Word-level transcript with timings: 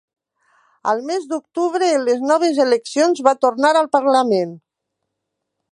Al 0.93 1.03
mes 1.09 1.27
d'octubre 1.33 1.89
en 1.97 2.07
les 2.07 2.25
noves 2.31 2.61
eleccions 2.67 3.23
va 3.29 3.37
tornar 3.45 3.75
al 3.83 3.91
parlament. 3.99 4.57